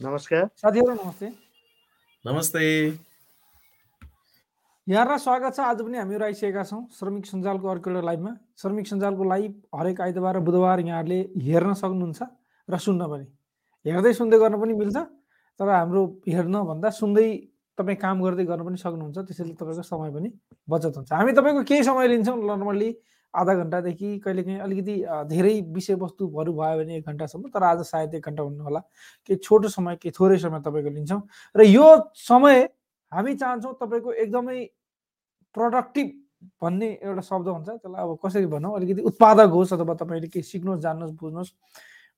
[0.00, 1.26] नमस्कार साथीहरू नमस्ते
[2.24, 2.62] नमस्ते
[4.86, 9.24] यहाँलाई स्वागत छ आज पनि हामीहरू आइसकेका छौँ श्रमिक सञ्जालको अर्को एउटा लाइभमा श्रमिक सञ्जालको
[9.24, 12.22] लाइभ हरेक आइतबार र बुधबार यहाँहरूले हेर्न सक्नुहुन्छ
[12.68, 13.26] र सुन्न पनि
[13.86, 14.96] हेर्दै सुन्दै गर्न पनि मिल्छ
[15.60, 17.26] तर हाम्रो हेर्न भन्दा सुन्दै
[17.78, 20.32] तपाईँ काम गर्दै गर्न पनि सक्नुहुन्छ त्यसैले तपाईँको समय पनि
[20.68, 22.90] बचत हुन्छ हामी तपाईँको केही समय लिन्छौँ नर्मल्ली
[23.34, 24.94] आधा घन्टादेखि कहिलेकाहीँ अलिकति
[25.28, 28.80] धेरै विषयवस्तुहरू भयो भने एक घन्टासम्म तर आज सायद एक घन्टा हुनु होला।
[29.26, 31.20] केही छोटो समय केही थोरै समय तपाईँको लिन्छौँ।
[31.54, 32.68] र यो समय
[33.12, 34.64] हामी चाहन्छौँ तपाईँको एकदमै
[35.54, 36.08] प्रडक्टिभ
[36.62, 38.74] भन्ने एउटा शब्द हुन्छ। त्यसलाई अब कसरी भनौँ?
[38.76, 41.52] अलिकति उत्पादक होस् अथवा तपाईँले केही सिक्नुहोस् जान्नुहोस् बुझ्नुहोस्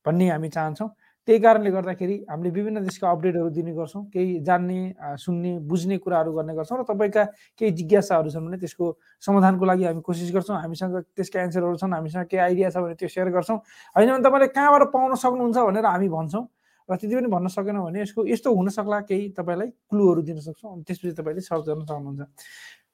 [0.07, 0.89] भन्ने हामी चाहन्छौँ।
[1.27, 4.79] त्यही कारणले गर्दाखेरि हामीले विभिन्न देशका अपडेटहरू दिने गर्छौँ केही जान्ने
[5.19, 7.25] सुन्ने बुझ्ने कुराहरू गर्ने गर्छौँ र तपाईँका
[7.59, 8.87] केही जिज्ञासाहरू छन् भने त्यसको
[9.27, 13.09] समाधानको लागि हामी कोसिस गर्छौँ। हामीसँग त्यसका एन्सरहरू छन् हामीसँग केही आइडिया छ भने त्यो
[13.11, 13.59] सेयर गर्छौँ।
[13.97, 16.45] होइन भने तपाईँले कहाँबाट पाउन सक्नुहुन्छ भनेर हामी भन्छौँ
[16.89, 20.83] र त्यति पनि भन्न सकेनौँ भने यसको यस्तो हुनसक्ला केही तपाईँलाई क्लुहरू दिन सक्छौँ। अनि
[20.87, 22.23] त्यसपछि तपाईँले सर्च गर्न सक्नुहुन्छ।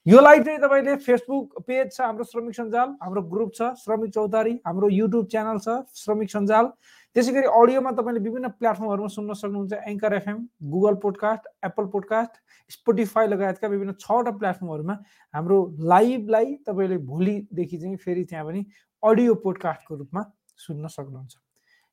[0.06, 4.54] यो लाइभ चाहिँ तपाईँले फेसबुक पेज छ हाम्रो श्रमिक सञ्जाल हाम्रो ग्रुप छ श्रमिक चौतारी
[4.66, 6.72] हाम्रो युट्युब च्यानल छ श्रमिक सञ्जाल।
[7.16, 10.38] त्यसै गरी अडियोमा तपाईँले विभिन्न प्लेटफर्महरूमा सुन्न सक्नुहुन्छ anchor FM
[10.74, 12.40] Google podcast Apple podcast
[12.72, 14.94] Spotify लगायतका विभिन्न छवटा प्लेटफर्महरूमा
[15.34, 15.58] हाम्रो
[15.92, 18.64] लाइभलाई तपाईँले भोलिदेखि चाहिँ फेरि त्यहाँ पनि
[19.02, 20.22] अडियो पोडकास्टको रूपमा
[20.56, 21.34] सुन्न सक्नुहुन्छ।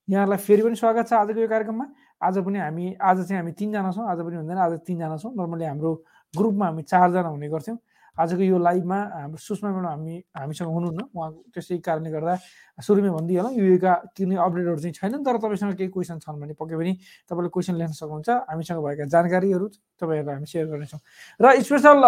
[0.07, 1.85] यहाँलाई फेरि पनि स्वागत छ आजको यो कार्यक्रममा।
[2.21, 5.65] आज पनि हामी आज चाहिँ हामी तिनजना छौँ आज पनि हुँदैन आज तिनजना छौँ। नर्मली
[5.65, 5.91] हाम्रो
[6.33, 7.77] ग्रुपमा हामी चारजना हुने गर्थ्यौँ।
[8.17, 12.33] आजको यो लाइभमा हाम्रो सुषमा म्याडम हामी हामीसँग हुनुहुन्न। उहाँ त्यसै कारणले गर्दा
[12.79, 16.93] सुरुमै भनिदिइहालौँ। युएका कुनै अपडेटहरू चाहिँ छैनन् तर तपाईँसँग केही क्वेसन छन् भने पक्कै पनि
[17.29, 19.65] तपाईँले क्वेसन ल्याउन सक्नुहुन्छ। हामीसँग भएका जानकारीहरू
[19.99, 21.01] तपाईँहरूलाई हामी सेयर गर्नेछौँ।
[21.39, 21.99] र स्पेसल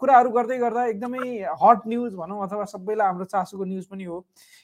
[0.00, 1.22] कुराहरू गर्दै गर्दा एकदमै
[1.60, 4.16] हट न्युज भनौँ अथवा सबैलाई हाम्रो चासोको न्युज पनि हो।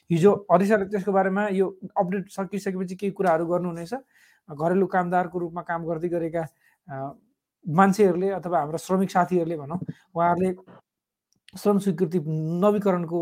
[0.09, 3.93] हिजो हरिसरले त्यसको बारेमा यो अपडेट सकिसकेपछि केही कुराहरू गर्नुहुनेछ।
[4.49, 6.43] घरेलु कामदारको रूपमा काम गर्दै गरेका
[7.69, 9.79] मान्छेहरूले अथवा हाम्रो श्रमिक साथीहरूले भनौँ
[10.15, 10.53] उहाँहरूले
[11.57, 12.19] श्रम स्वीकृति
[12.61, 13.19] नवीकरणको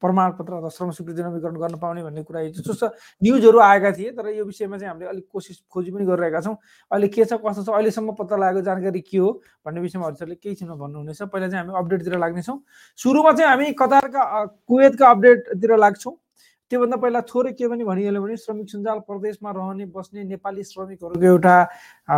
[0.00, 2.86] प्रमाणपत्र अथवा श्रम स्वीकृति नवीकरण गर्न पाउने भन्ने कुरा जस्तो
[3.24, 6.56] न्युजहरू आएका थिए तर यो विषयमा चाहिँ हामीले अलिक कोसिस खोजी पनि गरिरहेका छौँ।
[6.90, 9.30] अहिले के छ कस्तो छ अहिलेसम्म पत्ता लागेको जानकारी के हो
[9.64, 12.58] भन्ने विषयमा हजुरले केही छिनमा भन्नुहुनेछ। पहिला चाहिँ हामी अपडेटतिर लाग्नेछौँ।
[12.98, 16.14] सुरुमा चाहिँ हामी कतारका कुवेतका अपडेटतिर लाग्छौँ।
[16.70, 21.56] त्योभन्दा पहिला थोरै के पनि भनिहाल्यो भने श्रमिक सञ्जाल प्रदेशमा रहने बस्ने नेपाली श्रमिकहरूको एउटा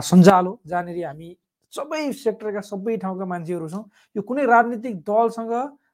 [0.03, 1.37] सञ्जाल हो जहाँनिर हामी
[1.77, 3.85] सबै सेक्टरका सबै ठाउँका मान्छेहरू छौँ।
[4.17, 5.53] यो कुनै राजनीतिक दलसँग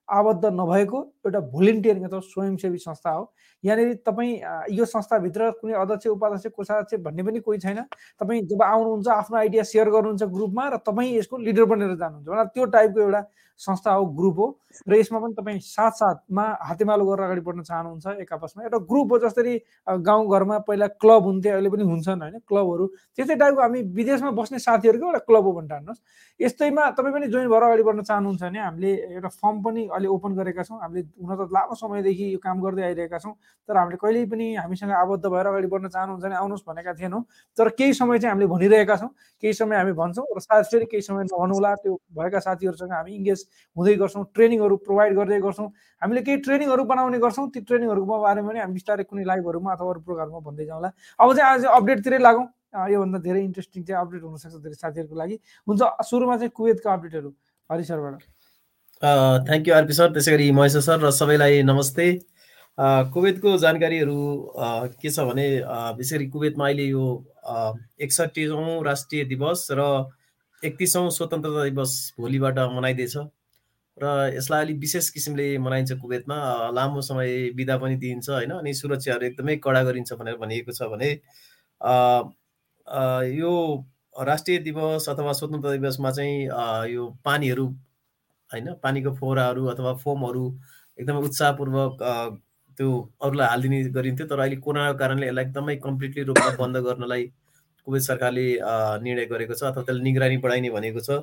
[0.09, 3.33] आबद्ध नभएको एउटा भोलिन्टियरिङ अथवा स्वयंसेवी संस्था हो।
[3.65, 4.33] यहाँनिर तपाईँ
[4.73, 7.85] यो संस्थाभित्र कुनै अध्यक्ष उपाध्यक्ष कोषाध्यक्ष भन्ने पनि कोही छैन।
[8.21, 12.65] तपाईँ जब आउनुहुन्छ आफ्नो आइडिया सेयर गर्नुहुन्छ ग्रुपमा र तपाईँ यसको लिडर बनेर जानुहुन्छ। त्यो
[12.65, 13.23] टाइपको एउटा
[13.61, 14.47] संस्था हो ग्रुप हो।
[14.89, 19.19] र यसमा पनि तपाईँ साथसाथमा हातेमालो गरेर अगाडि बढ्न चाहनुहुन्छ एक आपसमा। एउटा ग्रुप हो
[19.21, 19.55] जसरी
[20.01, 22.87] गाउँघरमा पहिला क्लब हुन्थ्यो अहिले पनि हुन्छन् होइन क्लबहरू।
[23.21, 26.01] त्यस्तै टाइपको हामी विदेशमा बस्ने साथीहरूको एउटा क्लब हो भनेर हान्नुहोस्
[26.41, 30.31] यस्तैमा तपाईँ पनि जोइन भएर अगाडि बढ्न चाहनुहुन्छ भने हामीले एउटा फर्म पनि अहिले ओपन
[30.41, 33.35] गरेका छौँ। हामीले हुन त लामो समयदेखि यो काम गर्दै आइरहेका छौँ।
[33.69, 37.23] तर हामीले कहिल्यै पनि हामीसँग आबद्ध भएर अगाडि बढ्न चाहनुहुन्छ भने आउनुहोस् भनेका थिएनौँ।
[37.59, 39.11] तर केही समय चाहिँ हामीले भनिरहेका छौँ।
[39.43, 43.41] केही समय हामी भन्छौँ र सायद फेरि केही समय नभन्नुहोला त्यो भएका साथीहरूसँग हामी इङ्गेज
[43.77, 45.69] हुँदै गर्छौँ ट्रेनिङहरू प्रोभाइड गर्दै गर्छौँ।
[46.03, 50.01] हामीले केही ट्रेनिङहरू बनाउने गर्छौँ। ती ट्रेनिङहरूको बारेमा पनि हामी बिस्तारै कुनै लाइभहरूमा अथवा अरू
[50.07, 50.89] प्रोग्राममा भन्दै जाउँला।
[51.19, 55.81] अब चाहिँ आज अपडेटतिरै लागौँ। योभन्दा धेरै इन्ट्रेस्टिङ चाहिँ अपडेट हुनसक्छ धेरै साथीहरूको लागि। हुन्छ
[56.07, 57.31] सुरुमा चाहिँ कुवेतका अपडेटहरू
[57.71, 58.23] हरि सरबाट।
[59.03, 62.07] थ्याङ्क यू आरपी सर त्यसै गरी महेश सर र सबैलाई नमस्ते.
[63.13, 64.17] कुवेतको जानकारीहरू
[65.01, 65.47] के छ भने
[65.97, 67.05] विशेष गरी कुवेतमा अहिले यो
[68.07, 69.89] एकसट्ठीौँ राष्ट्रिय दिवस र
[70.63, 73.17] एकतिसौँ स्वतन्त्रता दिवस भोलिबाट मनाइँदैछ
[73.97, 76.37] र यसलाई अलिक विशेष किसिमले मनाइन्छ कुवेतमा।
[76.77, 78.53] लामो समय बिदा पनि दिइन्छ होइन?
[78.61, 81.11] अनि सुरक्षाहरू एकदमै कडा गरिन्छ भनेर भनिएको छ भने
[83.41, 83.53] यो
[84.29, 86.37] राष्ट्रिय दिवस अथवा स्वतन्त्र दिवसमा चाहिँ
[86.95, 87.73] यो पानीहरू
[88.53, 88.73] होइन?
[88.83, 90.45] पानीको फोहराहरू अथवा फोमहरू
[90.99, 92.03] एकदमै उत्साहपूर्वक
[92.79, 92.89] त्यो
[93.23, 97.25] अरूलाई हालिदिने गरिन्थ्यो तर अहिले कोरोनाको कारणले यसलाई एकदमै कम्प्लिटली रूपमा बन्द गर्नलाई
[97.87, 98.47] कुवेत सरकारले
[99.05, 101.21] निर्णय गरेको छ अथवा त्यसले निगरानी बढाइने भनेको छ।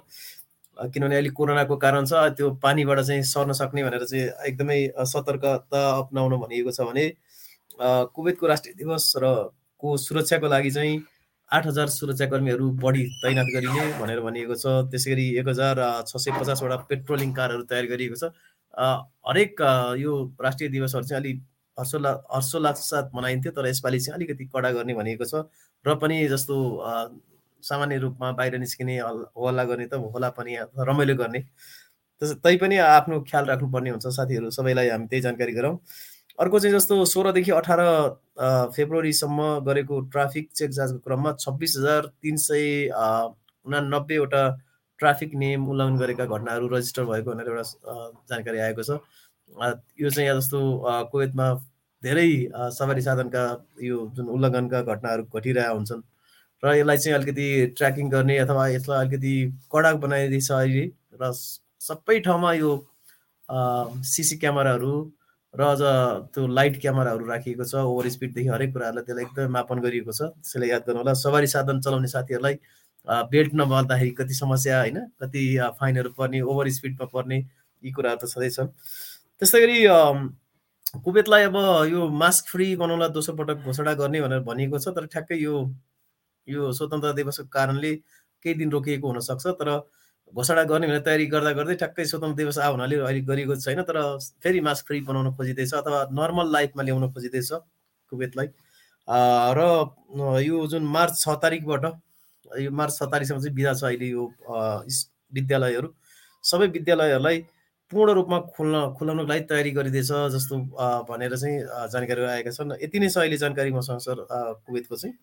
[0.77, 4.79] किनभने अहिले कोरोनाको कारण छ त्यो पानीबाट चाहिँ सर्न सक्ने भनेर चाहिँ एकदमै
[5.11, 7.05] सतर्कता अप्नाउनु भनिएको छ भने
[8.13, 9.31] कुवेतको राष्ट्रिय दिवस र
[9.83, 10.93] को सुरक्षाको लागि चाहिँ
[11.51, 16.31] आठ हजार सुरक्षाकर्मीहरू बढी तैनात गरिने भनेर भनिएको छ। त्यसै गरी एक हजार छ सय
[16.39, 18.31] पचासवटा पेट्रोलिङ कारहरू तयार गरिएको छ।
[19.27, 19.61] हरेक
[19.99, 20.11] यो
[20.41, 21.39] राष्ट्रिय दिवसहरू चाहिँ अलिक
[21.77, 25.47] हर्षोल्ला हर्षोल्लास साथ मनाइन्थ्यो तर यसपालि चाहिँ अलिकति कडा गर्ने भनिएको छ।
[25.85, 26.55] र पनि जस्तो
[27.63, 30.57] सामान्य रूपमा बाहिर निस्किने हल्ला गर्ने त होला पनि
[30.89, 31.41] रमाइलो गर्ने।
[32.21, 35.75] तै पनि आफ्नो ख्याल राख्नुपर्ने हुन्छ साथीहरू सबैलाई हामी त्यही जानकारी गरौँ।
[36.39, 37.79] अर्को चाहिँ जस्तो सोह्रदेखि अठार
[38.75, 42.89] फेब्रुअरीसम्म गरेको ट्राफिक चेक जाँचको क्रममा छब्बिस हजार तिन सय
[43.65, 44.43] उनानब्बेवटा
[44.99, 47.63] ट्राफिक नियम उल्लङ्घन गरेका घटनाहरू रजिस्टर भएको भनेर एउटा
[48.29, 48.99] जानकारी आएको छ।
[49.99, 50.59] यो चाहिँ यहाँ जस्तो
[51.11, 51.47] कुवेतमा
[52.03, 52.29] धेरै
[52.71, 53.43] सवारी साधनका
[53.81, 56.01] यो जुन उल्लङ्घनका घटनाहरू घटिरहेका हुन्छन्
[56.63, 57.47] र यसलाई चाहिँ अलिकति
[57.77, 59.35] ट्र्याकिङ गर्ने अथवा यसलाई अलिकति
[59.71, 60.85] कडा बनाइदिएछ अहिले
[61.21, 61.31] र
[61.81, 62.71] सबै ठाउँमा यो
[64.05, 64.93] सिसी क्यामेराहरू
[65.53, 65.81] र अझ
[66.33, 70.69] त्यो लाइट क्यामेराहरू राखिएको छ ओभर स्पिडदेखि हरेक कुराहरूलाई त्यसलाई एकदमै मापन गरिएको छ। त्यसलाई
[70.69, 72.59] याद गर्नु होला सवारी साधन चलाउने साथीहरूलाई
[73.31, 75.43] बेल्ट नबाल्दाखेरि कति समस्या होइन कति
[75.79, 78.59] फाइनहरू पर्ने ओभर स्पिडमा पर्ने यी कुराहरू त छँदैछ
[79.39, 79.79] त्यस्तै गरी
[81.03, 81.55] कुवेतलाई अब
[81.91, 85.55] यो मास्क फ्री बनाउनलाई दोस्रो पटक घोषणा गर्ने भनेर भनिएको छ तर ठ्याक्कै यो
[86.47, 87.95] यो स्वतन्त्र दिवसको कारणले
[88.43, 89.69] केही दिन रोकिएको हुनसक्छ। तर
[90.33, 93.97] घोषणा गर्ने भनेर तयारी गर्दा गर्दै ठ्याक्कै स्वतन्त्र दिवस आ हुनाले अहिले गरिएको छैन तर
[94.43, 97.51] फेरि मास्क फ्री बनाउन खोजिँदैछ अथवा नर्मल लाइफमा ल्याउन खोजिँदैछ
[98.11, 98.47] कुवेतलाई।
[99.57, 99.61] र
[100.43, 101.85] यो जुन मार्च छ तारिकबाट
[102.61, 104.23] यो मार्च छ तारिकसम्म चाहिँ बिदा छ अहिले यो
[105.33, 105.89] विद्यालयहरू।
[106.43, 107.37] सबै विद्यालयहरूलाई
[107.91, 110.55] पूर्ण रूपमा खुल्न खुलाउनको लागि तयारी गरिँदैछ जस्तो
[111.07, 111.55] भनेर चाहिँ
[111.93, 114.25] जानकारी आएका छन्। यति नै छ अहिले जानकारी मसँग सर
[114.67, 115.15] कुवेतको चाहिँ।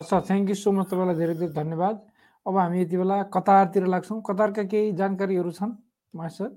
[0.00, 2.00] Sir thank you so much तपाईँलाई धेरै धेरै धन्यवाद
[2.46, 5.72] अब हामी यति बेला कतारतिर लाग्छौँ कतारका केही जानकारीहरू छन्
[6.14, 6.50] मास्टर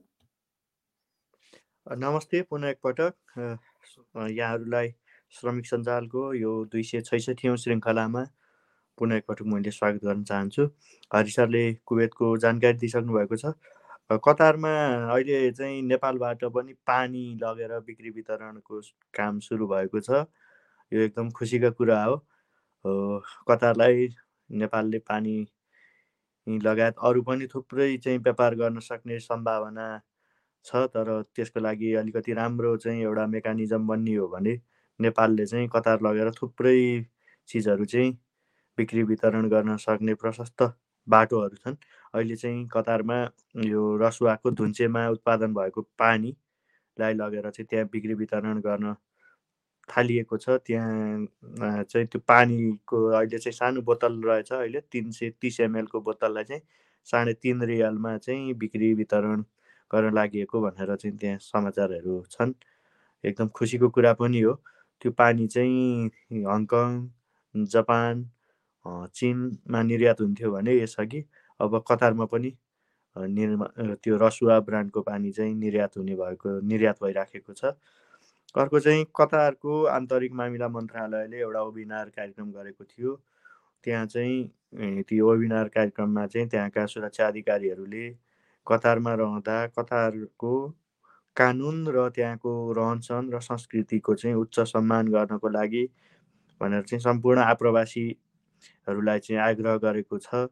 [1.87, 4.89] नमस्ते पुनः एकपटक यहाँहरूलाई
[5.33, 8.23] श्रमिक सञ्जालको यो दुई सय छैसठीौँ श्रृङ्खलामा
[8.97, 10.69] पुनः एकपटक मैले स्वागत गर्न चाहन्छु
[11.11, 13.53] हरि सरले कुवेतको जानकारी दिइसक्नु भएको छ.
[14.27, 14.71] कतारमा
[15.13, 18.81] अहिले चाहिँ नेपालबाट पनि पानी लगेर बिक्री वितरणको
[19.19, 20.25] काम सुरु भएको छ।
[20.91, 22.15] यो एकदम खुसीको कुरा हो।
[22.85, 24.07] कतारलाई
[24.49, 25.37] नेपालले पानी
[26.47, 29.87] लगायत अरू पनि थुप्रै चाहिँ व्यापार गर्न सक्ने सम्भावना
[30.65, 34.59] छ तर त्यसको लागि अलिकति राम्रो चाहिँ एउटा मेकानिजम बनियो भने
[34.99, 36.77] नेपालले चाहिँ कतार लगेर थुप्रै
[37.49, 38.17] चिजहरू चाहिँ
[38.77, 40.63] बिक्री वितरण गर्न सक्ने प्रशस्त
[41.07, 41.75] बाटोहरू छन्।
[42.13, 43.17] अहिले चाहिँ कतारमा
[43.65, 48.95] यो रसुवाको धुन्चेमा उत्पादन भएको पानीलाई लगेर चाहिँ त्यहाँ बिक्री वितरण गर्न
[49.89, 55.59] थालिएको छ त्यहाँ चाहिँ त्यो पानीको अहिले चाहिँ सानो बोतल रहेछ अहिले तिन सय तिस
[55.61, 56.61] एमएलको बोतललाई चाहिँ
[57.07, 59.41] साढे तिन रियलमा चाहिँ बिक्री वितरण
[59.91, 62.53] गर्न लागि भनेर चाहिँ त्यहाँ समाचारहरू छन्।
[63.23, 64.53] एकदम खुसीको कुरा पनि हो।
[65.01, 66.09] त्यो पानी चाहिँ
[66.45, 66.89] हङकङ
[67.55, 68.25] जापान
[69.15, 71.23] चिनमा निर्यात हुन्थ्यो भने यसअघि
[71.59, 72.51] अब कतारमा पनि
[73.15, 73.67] निर्मा
[74.03, 77.73] त्यो रसुवा ब्रान्डको पानी चाहिँ निर्यात हुने भएको निर्यात भइराखेको छ।
[78.55, 83.13] अर्को चाहिँ कतारको आन्तरिक मामिला मन्त्रालयले एउटा वेबिनार कार्यक्रम गरेको थियो।
[83.83, 88.09] त्यहाँ चाहिँ त्यो वेबिनार कार्यक्रममा चाहिँ त्यहाँका सुरक्षा अधिकारीहरूले
[88.67, 90.53] कतारमा रहँदा कतारको
[91.37, 95.85] कानुन र त्यहाँको रहनसहन र संस्कृतिको चाहिँ उच्च सम्मान गर्नको लागि
[96.61, 100.47] भनेर चाहिँ सम्पूर्ण आप्रवासीहरूलाई चाहिँ आग्रह गरेको छ।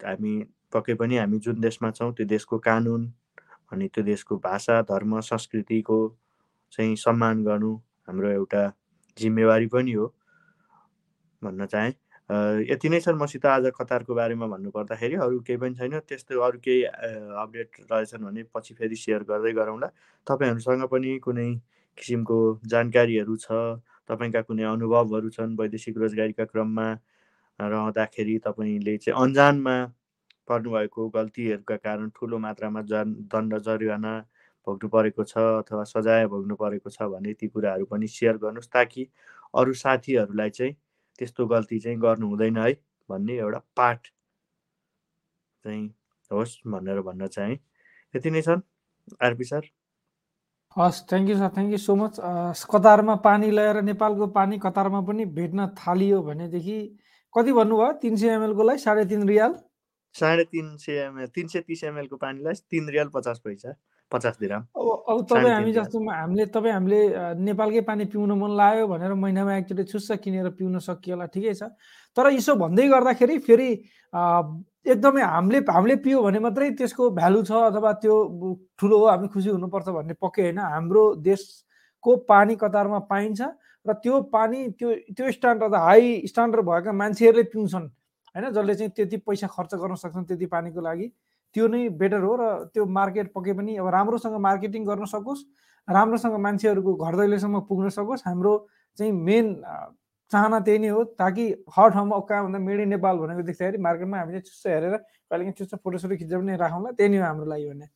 [0.00, 0.34] हामी
[0.72, 3.12] पक्कै पनि हामी जुन देशमा छौँ त्यो देशको कानुन
[3.72, 5.98] अनि त्यो देशको भाषा धर्म संस्कृतिको
[6.74, 7.72] चाहिँ सम्मान गर्नु
[8.08, 8.62] हाम्रो एउटा
[9.16, 10.06] जिम्मेवारी पनि हो
[11.42, 11.92] भन्न चाहेँ।
[12.70, 16.82] यति नै छ मसित आज कतारको बारेमा भन्नुपर्दाखेरि अरू केही पनि छैन। त्यस्तो अरू केही
[17.44, 19.88] अपडेट रहेछन् भने पछि फेरि सेयर गर्दै गरौँला।
[20.26, 21.48] तपाईँहरूसँग पनि कुनै
[21.98, 23.48] किसिमको जानकारीहरू छ
[24.08, 26.88] तपाईँका कुनै अनुभवहरू छन् वैदेशिक रोजगारीका क्रममा
[27.58, 29.76] रहँदाखेरि तपाईँले चाहिँ अन्जानमा
[30.48, 34.12] पर्नुभएको गल्तीहरूका कारण ठुलो मात्रामा जन दण्ड जरिवाना
[34.66, 39.06] भोग्नु परेको छ अथवा सजाय भोग्नु परेको छ भने ती कुराहरू पनि सेयर गर्नुहोस् ताकि
[39.54, 40.74] अरू साथीहरूलाई चाहिँ
[41.18, 42.72] त्यस्तो गल्ती चाहिँ गर्नु हुँदैन है
[43.10, 44.08] भन्ने एउटा पाठ
[45.64, 45.86] चाहिँ
[46.30, 47.58] होस् भनेर भन्न चाहेँ।
[48.14, 48.60] यति नै छन्
[49.22, 49.68] आरपी सर।
[50.76, 52.18] हस् thank you sir thank you so much
[52.72, 56.78] कतारमा पानी ल्याएर नेपालको पानी कतारमा पनि भेट्न थालियो भनेदेखि
[57.34, 57.92] कति भन्नुभयो?
[58.02, 59.54] तिन सय एमएलको लागि साढे तिन रियाल?
[60.14, 63.74] साढे तिन सय एमएल तिन सय तिस एमएलको पानीलाई तिन रियाल पचास पैसा।
[64.14, 67.00] पचास दिराम। अब तपाईँ हामी जस्तोमा हामीले तपाईँ हामीले
[67.42, 71.74] नेपालकै पानी पिउन मन लाग्यो भनेर महिनामा एकचोटि छुस्स किनेर पिउन सकियो होला ठिकै छ।
[72.16, 73.68] तर यसो भन्दै गर्दाखेरि फेरि
[74.86, 78.14] एकदमै हामीले हामीले पियो भने मात्रै त्यसको भ्यालु छ अथवा त्यो
[78.78, 83.40] ठुलो हो हामी खुसी हुनुपर्छ भन्ने पक्कै होइन। हाम्रो देशको पानी कतारमा पाइन्छ
[83.86, 87.86] र त्यो पानी त्यो त्यो स्ट्यान्डर्ड हाई स्ट्यान्डर्ड भएका मान्छेहरूले पिउँछन्।
[88.34, 91.06] होइन जसले चाहिँ त्यति पैसा खर्च गर्न सक्छन् त्यति पानीको लागि।
[91.54, 92.44] त्यो नै बेटर हो र
[92.74, 95.42] त्यो मार्केट पके पनि अब राम्रोसँग मार्केटिङ गर्न सकोस्
[95.88, 98.52] राम्रोसँग मान्छेहरूको घर दैलोसम्म पुग्न सकोस्। हाम्रो
[98.98, 99.46] चाहिँ मेन
[100.32, 101.44] चाहना त्यही नै हो ताकि
[101.76, 106.16] हर ठाउँमा कहाँ भन्दा मेडी नेपाल भनेको देख्दाखेरि मार्केटमा हामीले चुच्चो हेरेर कहिलेकाहीँ चुच्चो फोटोसोटो
[106.16, 107.86] खिचेर पनि राखौँला त्यही नै हो हाम्रो लागि भने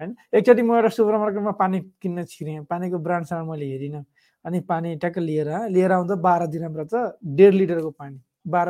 [0.00, 4.04] होइन एकचोटि म एउटा सुपर मार्केटमा पानी किन्न छिरेँ पानीको ब्रान्डसँग मैले हेरिनँ
[4.44, 6.94] अनि पानी ट्याक्क लिएर लिएर आउँदा बाह्र दिराम रहेछ
[7.36, 8.68] डेढ लिटरको पानी बाह्र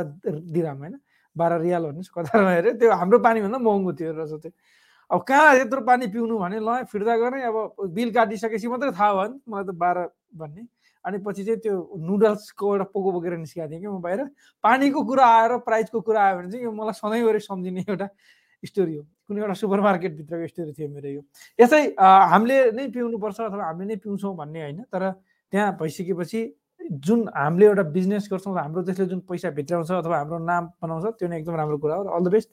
[0.54, 0.94] दिराम होइन?
[1.36, 4.52] बाह्र रियाल भन्नुहोस् कतारमा हेऱ्यो त्यो हाम्रो पानीभन्दा महँगो थियो रहेछ त्यो।
[5.10, 7.56] अब कहाँ यत्रो पानी पिउनु भने ल फिर्ता गर्ने अब
[7.94, 9.98] बिल काटिसकेपछि मात्रै थाहा भयो नि। मलाई त बाह्र
[10.38, 10.62] भन्ने।
[11.04, 14.20] अनि पछि चाहिँ त्यो नुडल्सको एउटा पोको बोकेर निस्किएको थिएँ कि म बाहिर।
[14.64, 18.08] पानीको कुरा आएर प्राइजको कुरा आयो भने चाहिँ यो मलाई सधैँभरि सम्झिने एउटा
[18.62, 21.22] स्टोरी हो। कुनै एउटा सुपर मार्केटभित्रको स्टोरी थियो मेरो यो।
[21.58, 25.02] यसै हामीले नै पिउनुपर्छ अथवा हामीले नै पिउँछौँ भन्ने होइन। तर
[25.52, 26.40] त्यहाँ भइसकेपछि
[26.80, 31.28] जुन हामीले एउटा बिजनेस गर्छौँ हाम्रो देशले जुन पैसा भित्राउँछ अथवा हाम्रो नाम बनाउँछ त्यो
[31.28, 32.50] नै एकदम राम्रो कुरा हो अल द बेस्ट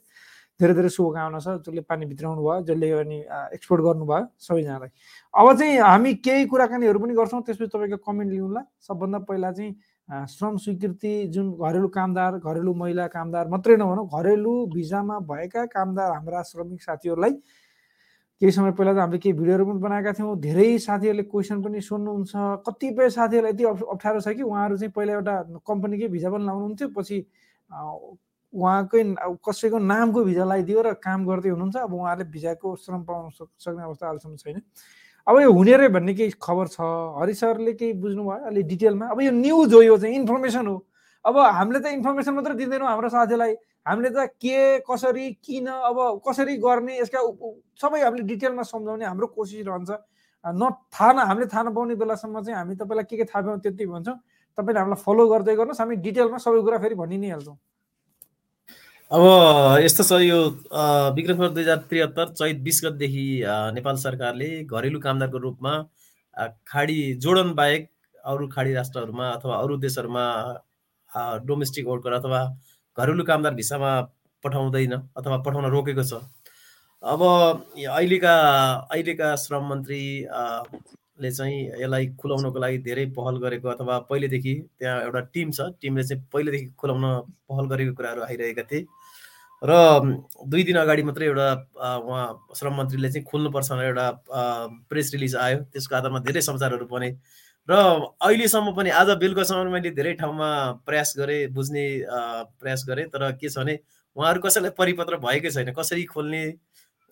[0.60, 3.18] धेरै धेरै शुभकामना छ जसले पानी भित्राउनु भयो जसले अनि
[3.54, 4.90] एक्सपोर्ट गर्नुभयो सबैजनालाई।
[5.34, 10.56] अब चाहिँ हामी केही कुराकानीहरू पनि गर्छौँ त्यसपछि तपाईँको कमेन्ट लिउँला। सबभन्दा पहिला चाहिँ श्रम
[10.64, 16.82] स्वीकृति जुन घरेलु कामदार घरेलु महिला कामदार मात्रै नभनौँ घरेलु भिजामा भएका कामदार हाम्रा श्रमिक
[16.82, 17.32] साथीहरूलाई
[18.40, 22.32] केही समय पहिला त हामीले केही भिडियोहरू पनि बनाएका थियौँ। धेरै साथीहरूले क्वेसन पनि सोध्नुहुन्छ।
[22.66, 25.34] कतिपय साथीहरूलाई यति अप्ठ्यारो छ कि उहाँहरू चाहिँ पहिला एउटा
[25.66, 27.16] कम्पनीकै भिजा पनि लाउनुहुन्थ्यो। पछि
[28.54, 29.02] उहाँकै
[29.42, 34.06] कसैको नामको भिजा लगाइदियो र काम गर्दै हुनुहुन्छ। अब उहाँहरूले भिजाको श्रम पाउन सक्ने अवस्था
[34.06, 34.62] अहिलेसम्म छैन।
[35.26, 36.80] अब यो हुने रे भन्ने केही खबर छ।
[37.18, 39.06] हरि सरले केही बुझ्नुभयो अलिक डिटेलमा?
[39.12, 40.76] अब यो न्युज हो यो चाहिँ इन्फर्मेसन हो।
[41.26, 43.52] अब हामीले त इन्फर्मेसन मात्रै दिँदैनौँ। हाम्रो साथीलाई
[43.88, 47.20] हामीले त के कसरी किन अब कसरी गर्ने यसका
[47.80, 49.90] सबै हामीले डिटेलमा सम्झाउने हाम्रो कोसिस रहन्छ।
[50.44, 50.62] न
[50.94, 54.16] थाहा न हामीले थाहा नपाउने बेलासम्म चाहिँ हामी तपाईँलाई के के थाहा पाउँ त्यति भन्छौँ।
[54.58, 57.56] तपाईँले हामीलाई फलो गर्दै गर्नुहोस् हामी डिटेलमा सबै कुरा फेरि भनि नै हाल्छौँ
[59.10, 59.24] अब
[59.80, 60.38] यस्तो छ यो
[61.16, 63.26] विक्रम दुई हजार त्रिहत्तर चैत बिस गतदेखि
[63.74, 65.72] नेपाल सरकारले घरेलु कामदारको रूपमा
[66.68, 67.88] खाडी जोडन बाहेक
[68.24, 70.24] अरू खाडी राष्ट्रहरूमा अथवा अरू देशहरूमा
[71.48, 72.40] डोमेस्टिक वर्कर अथवा
[72.98, 73.90] घरेलु कामदार भिसामा
[74.44, 76.22] पठाउँदैन अथवा पठाउन रोकेको छ।
[77.02, 77.20] अब
[77.78, 78.34] अहिलेका
[78.92, 80.02] अहिलेका श्रम मन्त्री
[81.22, 86.02] ले चाहिँ यसलाई खुलाउनको लागि धेरै पहल गरेको अथवा पहिलेदेखि त्यहाँ एउटा टिम छ टिमले
[86.04, 87.04] चाहिँ पहिलेदेखि खुलाउन
[87.50, 88.86] पहल गरेको कुराहरू आइरहेका थिए।
[89.62, 89.72] र
[90.46, 91.48] दुई दिन अगाडि मात्रै एउटा
[91.98, 94.06] उहाँ श्रम मन्त्रीले चाहिँ खोल्नुपर्छ भनेर एउटा
[94.90, 97.10] प्रेस रिलिज आयो। त्यसको आधारमा धेरै समाचारहरू बने।
[97.68, 100.48] र अहिलेसम्म पनि आज बेलुकासम्म मैले धेरै ठाउँमा
[100.86, 101.84] प्रयास गरेँ बुझ्ने
[102.56, 103.74] प्रयास गरेँ तर के छ भने
[104.16, 106.42] उहाँहरू कसैलाई परिपत्र भएकै छैन कसरी खोल्ने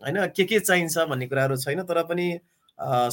[0.03, 2.27] होइन के के चाहिन्छ भन्ने कुराहरू छैन तर पनि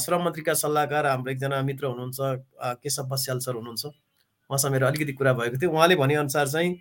[0.00, 5.32] श्रम मन्त्रीका सल्लाहकार हाम्रो एकजना मित्र हुनुहुन्छ केशव बस्याल सर हुनुहुन्छ। उहाँसँग मेरो अलिकति कुरा
[5.32, 6.74] भएको थियो। उहाँले भनेअनुसार चाहिँ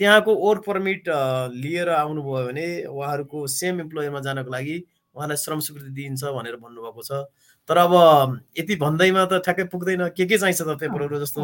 [0.00, 1.08] त्यहाँको वर्क पर्मिट
[1.60, 4.76] लिएर आउनुभयो भने उहाँहरूको सेम इम्प्लोयरमा जानको लागि
[5.16, 7.24] उहाँलाई श्रम स्वीकृति दिइन्छ भनेर भन्नुभएको छ।
[7.68, 7.92] तर अब
[8.58, 11.40] यति भन्दैमा त ठ्याक्कै पुग्दैन। के के चाहिन्छ त पेपरहरू जस्तो?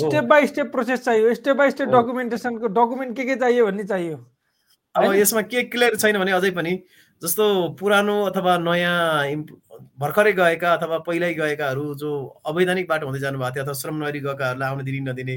[0.00, 4.16] स्टेप बाई स्टेप प्रोसेस चाहियो स्टेप बाई स्टेप डकुमेन्टेसनको डकुमेन्ट के के चाहियो भन्ने चाहियो।
[4.94, 6.72] अब यसमा के क्लियर छैन भने अझै पनि
[7.22, 7.44] जस्तो
[7.78, 8.96] पुरानो अथवा नयाँ
[10.00, 12.10] भर्खरै गएका अथवा पहिल्यै गएकाहरू जो
[12.48, 15.36] अवैधानिक बाटो हुँदै जानुभएको थियो अथवा श्रम नगरी गएकाहरूलाई आउन दिने नदिने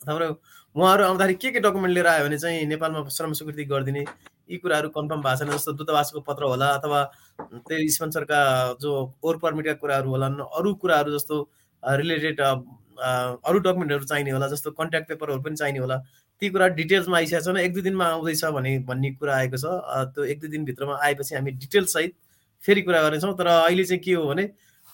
[0.00, 0.28] अथवा
[0.76, 4.04] उहाँहरू आउँदाखेरि के के डकुमेन्ट लिएर आयो भने चाहिँ नेपालमा श्रम स्वीकृति गरिदिने
[4.52, 7.02] यी कुराहरू कन्फर्म भएको छैन जस्तो दूतावासको पत्र होला अथवा
[7.40, 8.40] त्यही स्पोन्सरका
[8.80, 11.40] जो ओर पर्मिटका कुराहरू होला अरू कुराहरू जस्तो
[11.82, 15.96] रिलेटेड अरू डकुमेन्टहरू चाहिने होला जस्तो कन्ट्याक्ट पेपरहरू पनि चाहिने होला
[16.42, 19.72] ती कुरा डिटेल्समा आइसकेको छैन एक दुई दिनमा आउँदैछ भने भन्ने कुरा आएको छ
[20.14, 22.14] त्यो एक दुई दिनभित्रमा आएपछि हामी डिटेल्ससहित
[22.62, 24.46] फेरि कुरा गर्नेछौँ तर अहिले चाहिँ के हो भने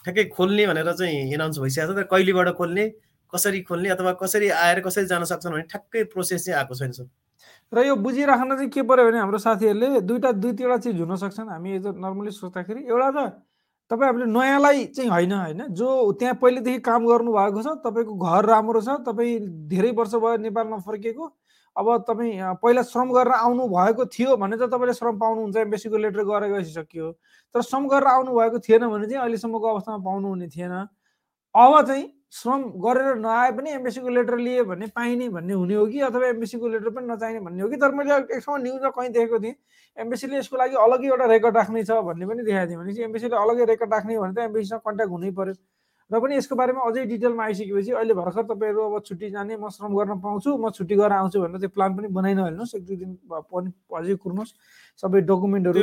[0.04, 2.88] ठ्याक्कै खोल्ने भनेर चाहिँ एनाउन्स भइसकेको छ तर कहिलेबाट खोल्ने
[3.32, 7.08] कसरी खोल्ने अथवा कसरी आएर कसरी जान सक्छन् भने ठ्याक्कै प्रोसेस चाहिँ आएको छैन सर
[7.72, 11.48] र यो बुझिराख्न चाहिँ के पऱ्यो भने हाम्रो साथीहरूले दुईवटा दुई तिनवटा चिज हुन सक्छन्।
[11.48, 13.18] हामी यो नर्मली सोच्दाखेरि एउटा त
[13.90, 15.60] तपाईँ हामीले नयाँलाई चाहिँ होइन होइन?
[15.72, 20.78] जो त्यहाँ पहिलेदेखि काम गर्नुभएको छ तपाईँको घर राम्रो छ तपाईँ धेरै वर्ष भयो नेपालमा
[20.84, 21.24] फर्किएको
[21.76, 26.22] अब तपाईँ पहिला श्रम गरेर आउनु भएको थियो भने त तपाईँले श्रम पाउनुहुन्छ एम्बेसीको लेटर
[26.24, 27.06] गरेर गइसक्यो।
[27.54, 30.72] तर श्रम गरेर आउनु भएको थिएन भने चाहिँ अहिलेसम्मको अवस्थामा पाउनुहुने थिएन।
[31.54, 36.00] अब चाहिँ श्रम गरेर नआए पनि एमबिसीको लेटर लिए भने पाइने भन्ने हुने हो कि?
[36.00, 37.76] अथवा एमबिसीको लेटर पनि नचाहिने भन्ने हो कि?
[37.76, 39.54] तर मैले एक ठाउँमा न्युजमा कहीँ देखेको थिएँ।
[39.98, 43.64] एमबिसीले यसको लागि अलग्गै एउटा रेकर्ड राख्ने छ भन्ने पनि देखाएको थिएँ। भनेपछि एमबिसीले अलग्गै
[43.72, 45.54] रेकर्ड राख्ने भने त एमबिसीसँग कन्ट्याक्ट हुनै पर्यो।
[46.10, 49.92] र पनि यसको बारेमा अझै डिटेलमा आइसकेपछि अहिले भर्खर तपाईँहरू अब छुट्टी जाने म श्रम
[49.92, 53.12] गर्न पाउँछु म छुट्टी गरेर आउँछु भनेर त्यो प्लान पनि बनाइ नहाल्नुहोस्। एक दुई दिन
[53.28, 54.52] पनि अझै कुर्नुहोस्।
[55.02, 55.80] सबै डकुमेन्टहरू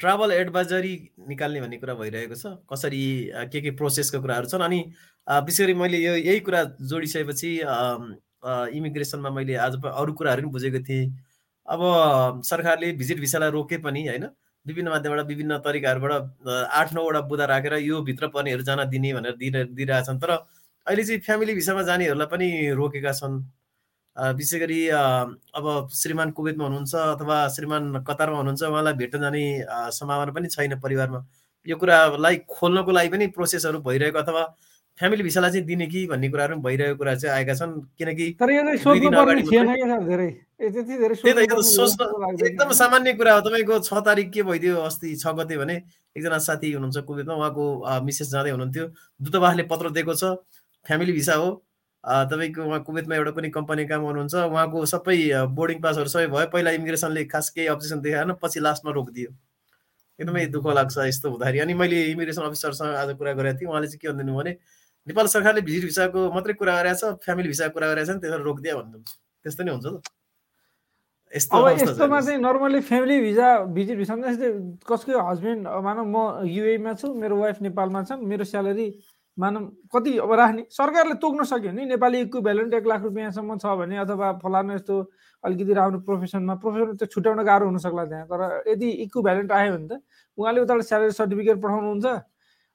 [0.00, 0.94] ट्राभल एडभाइजरी
[1.28, 3.02] निकाल्ने भन्ने कुरा भइरहेको छ। कसरी
[3.52, 4.62] के के प्रोसेसको कुराहरू छन्?
[4.62, 4.80] अनि
[5.26, 7.50] विशेष गरी मैले यो यही कुरा जोडिसकेपछि
[8.76, 11.06] इमिग्रेसनमा मैले आज अरू कुराहरू पनि बुझेको थिएँ।
[11.68, 11.80] अब
[12.44, 14.26] सरकारले भिजिट भिसालाई रोके पनि होइन?
[14.66, 19.50] विभिन्न माध्यमबाट विभिन्न तरिकाहरूबाट आठ नौवटा बुदा राखेर यो भित्र पर्नेहरू जान दिने भनेर दिइ
[19.50, 20.30] दिइरहेछन्। तर
[20.86, 23.42] अहिले चाहिँ फ्यामिली भिसामा जानेहरूलाई पनि रोकेका छन्।
[24.16, 29.42] विशेष गरी अब श्रीमान कुवेतमा हुनुहुन्छ अथवा श्रीमान कतारमा हुनुहुन्छ उहाँलाई भेट्न जाने
[29.96, 31.24] सम्भावना पनि छैन परिवारमा।
[31.66, 34.42] यो कुरालाई खोल्नको लागि पनि प्रोसेसहरू भइरहेको अथवा
[34.98, 38.26] फ्यामिली भिसालाई चाहिँ दिने कि भन्ने कुराहरू पनि भइरहेको कुरा चाहिँ आएका छन्। किनकि।
[42.44, 45.74] एकदम सामान्य कुरा हो। तपाईँको छ तारिक के भइदियो अस्ति छ गते भने
[46.16, 47.64] एकजना साथी हुनुहुन्छ कुवेतमा उहाँको
[48.04, 48.86] मिसेस जाँदै हुनुहुन्थ्यो।
[49.22, 50.36] दूतावासले पत्र दिएको छ
[50.84, 51.62] फ्यामिली भिसा हो।
[52.04, 55.16] तपाईँको उहाँ कुवेतमा एउटा कुनै कम्पनी काम गर्नुहुन्छ। उहाँको सबै
[55.54, 59.30] बोर्डिङ पासहरू सबै भयो। पहिला इमिग्रेसनले खास केही अब्जेक्सन देखाएन पछि लास्टमा रोकिदियो।
[60.18, 64.00] एकदमै दुःख लाग्छ यस्तो हुँदाखेरि। अनि मैले इमिग्रेसन अफिसरसँग आज कुरा गरेको थिएँ। उहाँले चाहिँ
[64.02, 64.52] के भनिदिनु भने
[65.06, 68.42] नेपाल सरकारले भिजिट भिसाको मात्रै कुरा गरेको छ फ्यामिली भिसाको कुरा गरेको छ नि त्यसरी
[68.42, 69.10] रोकिदियो भन्नुहुन्छ
[69.42, 69.96] त्यस्तो नै हुन्छ त।
[71.32, 74.14] अब यस्तोमा। चाहिँ normally family visa visit visa
[74.84, 78.86] कसको हस्बेन्ड मानव म युएमा छु मेरो वाइफ नेपालमा छन् मेरो स्यालेरी
[79.38, 83.96] मानव कति अब राख्ने सरकारले तोक्न सक्यो नि नेपाली इक्विभ्यालेन्ट एक लाख रुपियाँसम्म छ भने
[84.04, 84.96] अथवा फलानु यस्तो
[85.44, 89.92] अलिकति राम्रो प्रोफेसनमा प्रोफेसन त्यो छुट्याउन गाह्रो हुनसक्ला त्यहाँ। तर यदि इक्विभ्यालेन्ट आयो भने त
[90.38, 92.06] उहाँले उताबाट स्यालेरी सर्टिफिकेट पठाउनुहुन्छ।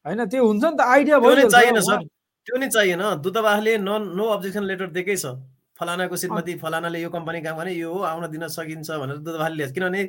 [0.05, 1.99] होइन त्यो हुन्छ नि त आइडिया भइहाल्छ चाहिएन सर।
[2.47, 5.37] त्यो नै चाहिएन। दूतावासले न नो अब्जेक्सन लेटर दिएकै छ।
[5.77, 10.01] फलानाको श्रीमती फलानाले यो कम्पनी काम गर्ने यो हो आउन दिन सकिन्छ भनेर दूतावासले। किनभने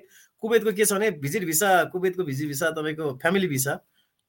[0.42, 3.74] कुवेतको के छ भने भिजिट भिसा कुवेतको भिजिट भिसा तपाईँको फ्यामिली भिसा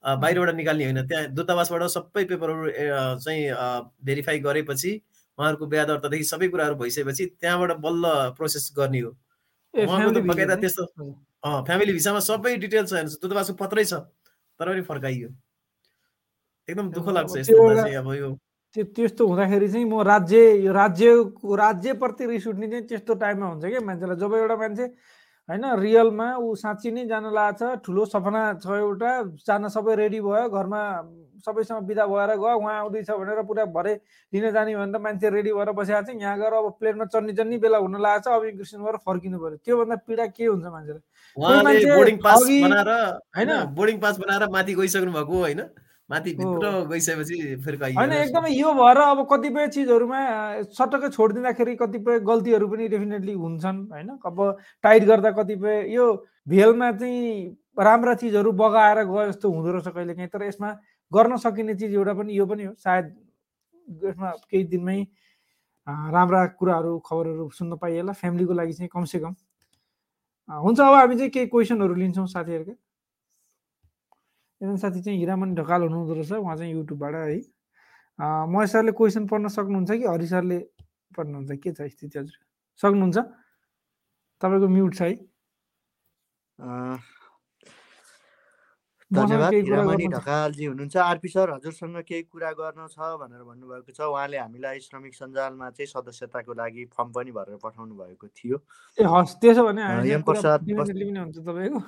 [0.04, 2.66] बाहिरबाट निकाल्ने होइन। त्यहाँ दूतावासबाट सबै पेपरहरू
[3.20, 3.42] चाहिँ
[4.06, 4.92] भेरिफाई गरेपछि
[5.38, 8.04] उहाँहरूको बिहा दर्तादेखि सबै कुराहरू भइसकेपछि त्यहाँबाट बल्ल
[8.38, 9.12] प्रोसेस गर्ने हो।
[9.74, 10.56] उहाँको त बकाइदा?
[10.56, 10.84] त्यस्तो
[11.66, 13.94] फ्यामिली भिसामा सबै डिटेल्स हेर्नुहोस्। दूतावासको पत्रै छ
[14.60, 15.30] तर पनि फर्काइयो।
[16.70, 17.56] एकदम दुःख लाग्छ यस्तो
[18.00, 18.30] अब यो
[18.76, 23.66] त्यो त्यस्तो हुँदाखेरि चाहिँ म राज्य यो राज्यको राज्यप्रति रिस उठ्ने चाहिँ त्यस्तो टाइममा हुन्छ
[23.66, 24.86] क्या मान्छेलाई। जब एउटा मान्छे
[25.50, 29.12] होइन रियलमा ऊ साँच्ची नै जान लागेको छ ठुलो सपना छ एउटा
[29.48, 30.82] जान सबै रेडी भयो घरमा
[31.46, 33.94] सबैसँग बिदा भएर गयो उहाँ आउँदैछ भनेर पुरा भरे
[34.34, 37.58] लिन जाने भने त मान्छे रेडी भएर बसेको छ यहाँ गएर अब प्लेनमा चढ्ने चढ्ने
[37.66, 41.02] बेला हुन लागेको छ अब इमिग्रेसन गरेर फर्किनु पऱ्यो। त्योभन्दा पीडा के हुन्छ मान्छेलाई?
[43.38, 43.52] होइन?
[43.74, 45.62] बोर्डिङ पास बनाएर माथि गइसक्नु भएको होइन?
[46.10, 47.36] माथि भित्र। गइसकेपछि
[47.96, 50.20] होइन। एकदमै यो भएर अब कतिपय चिजहरूमा
[50.74, 54.10] सटक्कै छोडिदिँदाखेरि कतिपय गल्तीहरू पनि डेफिनेटली हुन्छन् होइन?
[54.26, 54.38] अब
[54.84, 56.06] टाइट गर्दा कतिपय यो
[56.50, 60.70] भेलमा चाहिँ राम्रा चिजहरू बगाएर गयो जस्तो हुँदो रहेछ कहिलेकाहीँ तर यसमा
[61.12, 63.06] गर्न सकिने चिज एउटा पनि यो पनि हो। सायद
[64.04, 65.00] यसमा केही दिनमै
[65.88, 69.34] राम्रा कुराहरू खबरहरू सुन्न पाइएला। फ्यामिलीको लागि चाहिँ कमसेकम।
[70.50, 72.74] हुन्छ अब हामी चाहिँ केही क्वेसनहरू लिन्छौँ साथीहरूका।
[74.62, 77.40] एकजना साथी चाहिँ हिरामणि ढकाल हुनुहुँदो रहेछ उहाँ चाहिँ युट्युबबाट है।
[78.20, 80.06] महेश सरले क्वेसन पढ्न सक्नुहुन्छ कि?
[80.06, 80.60] हरि सरले
[81.16, 82.38] पढ्नुहुन्छ के छ स्थिति हजुर?
[82.80, 83.18] सक्नुहुन्छ?
[84.42, 85.16] तपाईँको म्युट छ है।
[89.12, 90.08] धन्यवाद। हिरामणि?
[90.12, 95.14] ढकालजी हुनुहुन्छ। आरपी सर हजुरसँग केही कुरा गर्न छ भनेर भन्नुभएको छ। उहाँले हामीलाई श्रमिक
[95.16, 98.58] सञ्जालमा चाहिँ सदस्यताको लागि फर्म पनि भरेर पठाउनु भएको थियो।
[99.00, 101.80] ए हस् त्यसो भने प्रसाद तपाईँको।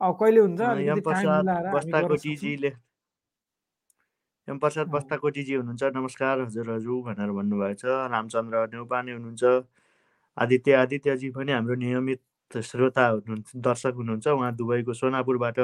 [0.00, 2.70] अब कहिले हुन्छ टाइम प्रसाद। बस्ताकोटीजीले
[4.48, 9.44] प्रसाद। बस्ताकोटीजी हुनुहुन्छ नमस्कार हजुरहरू भनेर भन्नुभएको छ रामचन्द्र नेउपाने हुनुहुन्छ
[10.36, 12.20] आदित्य आदित्यजी पनि हाम्रो नियमित
[12.68, 15.58] श्रोता हुनुहुन्छ दर्शक हुनुहुन्छ उहाँ दुबईको सोनापुरबाट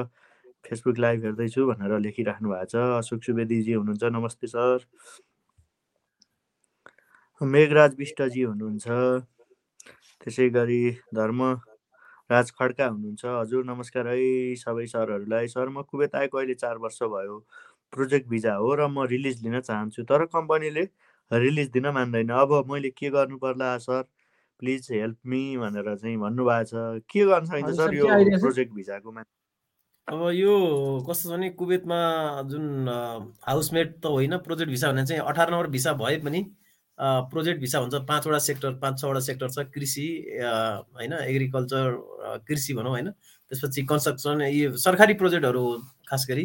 [0.64, 4.88] फेसबुक लाइभ हेर्दैछु भनेर लेखिराख्नु भएको छ अशोक सुवेदीजी हुनुहुन्छ नमस्ते सर
[7.40, 8.86] मेघराज विष्टजी हुनुहुन्छ
[10.20, 10.82] त्यसै गरी
[11.14, 11.40] धर्म
[12.30, 17.02] राज खड्का हुनुहुन्छ। हजुर नमस्कार है सबै सरहरूलाई। सर म कुवेत आएको अहिले चार वर्ष
[17.14, 17.38] भयो
[17.92, 20.84] प्रोजेक्ट भिजा हो र म रिलिज लिन चाहन्छु तर कम्पनीले
[21.30, 24.02] रिलिज दिन मान्दैन। अब मैले के गर्नु पर्ला सर?
[24.60, 28.06] प्लिज हेल्प मी भनेर चाहिँ भन्नुभएको छ। के गर्न सकिन्छ सर यो?
[28.40, 29.10] प्रोजेक्ट भिजाको
[30.08, 30.54] अब यो
[31.08, 31.98] कस्तो छ भने कुवेतमा
[32.48, 32.88] जुन
[33.48, 36.40] हाउसमेट त होइन प्रोजेक्ट भिसा भने चाहिँ अठार नम्बर भिसा भए पनि
[36.98, 40.06] प्रोजेक्ट भिसा हुन्छ। पाँचवटा सेक्टर पाँच छवटा सेक्टर छ। कृषि
[40.40, 45.64] होइन एग्रिकल्चर कृषि भनौँ होइन। त्यसपछि कन्स्ट्रक्सन यो सरकारी प्रोजेक्टहरू
[46.08, 46.44] खास गरी।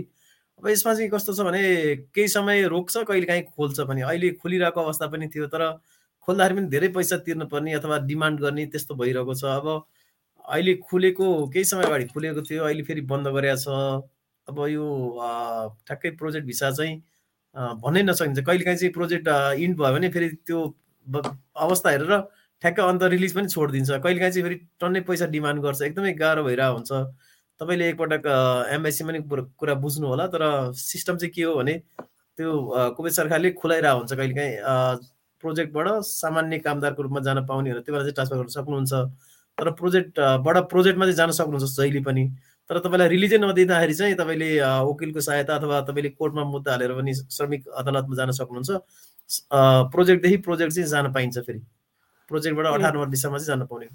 [0.60, 1.62] अब यसमा चाहिँ कस्तो छ भने
[2.12, 5.64] केही समय रोक्छ कहिले काहीँ खोल्छ पनि। अहिले खोलिरहेको अवस्था पनि थियो तर
[6.28, 9.68] खोल्दाखेरि पनि धेरै पैसा तिर्नुपर्ने अथवा डिमान्ड गर्ने त्यस्तो भइरहेको छ। अब
[10.46, 13.68] अहिले खुलेको केही समय अगाडि खुलेको थियो अहिले फेरि बन्द गरेको छ।
[14.48, 14.86] अब यो
[15.88, 16.96] ठ्याक्कै प्रोजेक्ट भिसा चाहिँ
[17.56, 19.28] भन्नै नसकिन्छ। कहिलेकाहीँ चाहिँ प्रोजेक्ट
[19.64, 20.60] इन्ड भयो भने फेरि त्यो
[21.08, 22.14] अवस्था हेरेर
[22.62, 26.76] ठ्याक्कै अन्त रिलिज पनि छोडिदिन्छ। कहिलेकाहीँ चाहिँ फेरि टन्नै पैसा डिमान्ड गर्छ। एकदमै गाह्रो भइरहेको
[26.76, 26.92] हुन्छ।
[27.62, 28.24] तपाईँले एकपटक
[28.74, 29.20] एमआइसीमा पनि
[29.60, 30.44] कुरा बुझ्नु होला तर
[30.80, 31.74] सिस्टम चाहिँ के हो भने
[32.38, 32.50] त्यो
[32.96, 34.56] कुवेत सरकारले खुलाइरहेको हुन्छ कहिलेकाहीँ।
[35.44, 38.94] प्रोजेक्टबाट सामान्य कामदारको रूपमा जान पाउने हो त्यो बेला चाहिँ ट्रान्सफर गर्न सक्नुहुन्छ।
[39.58, 42.24] तर प्रोजेक्टबाट प्रोजेक्टमा चाहिँ जान सक्नुहुन्छ जहिले पनि।
[42.70, 44.50] तर तपाईँलाई रिलिजै नदिँदाखेरि चाहिँ तपाईँले
[44.86, 48.70] वकिलको सहायता अथवा तपाईँले कोर्टमा मुद्दा हालेर पनि श्रमिक अदालतमा जान सक्नुहुन्छ।
[49.90, 51.62] प्रोजेक्टदेखि प्रोजेक्ट चाहिँ जान पाइन्छ फेरि।
[52.32, 53.90] प्रोजेक्टबाट अठार नम्बर दिशामा चाहिँ जान पाउने